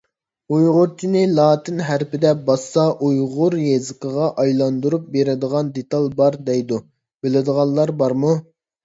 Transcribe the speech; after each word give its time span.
ئۇيغۇرچىنى 0.55 1.19
لاتىن 1.39 1.83
ھەرپىدە 1.89 2.31
باسسا 2.47 2.85
ئۇيغۇر 3.07 3.55
يېزىقىغا 3.65 4.29
ئايلاندۇرۇپ 4.45 5.05
بېرىدىغان 5.17 5.69
دېتال 5.77 6.09
بار 6.23 6.39
دەيدۇ؟ 6.49 6.81
بىلىدىغانلار 7.27 7.95
بارمۇ؟ 8.01 8.35